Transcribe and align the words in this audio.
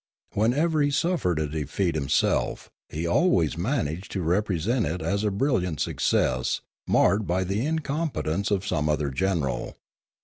Whenever 0.33 0.81
he 0.81 0.89
suffered 0.89 1.35
defeat 1.51 1.93
himself, 1.93 2.71
he 2.89 3.05
always 3.05 3.55
managed 3.55 4.11
to 4.11 4.23
represent 4.23 4.83
it 4.83 4.99
as 4.99 5.23
a 5.23 5.29
brilliant 5.29 5.79
success 5.79 6.59
marred 6.87 7.27
by 7.27 7.43
the 7.43 7.63
incompetence 7.63 8.49
of 8.49 8.65
some 8.65 8.89
other 8.89 9.11
general. 9.11 9.75